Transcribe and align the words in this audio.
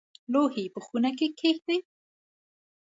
لوښي 0.31 0.65
په 0.73 0.79
خونه 0.85 1.09
کې 1.17 1.27
کښېږدئ 1.39 1.79